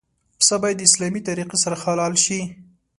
پسه 0.39 0.55
باید 0.61 0.77
د 0.79 0.81
اسلامي 0.89 1.21
طریقې 1.27 1.57
سره 1.63 1.75
حلال 1.83 2.13
شي. 2.25 2.39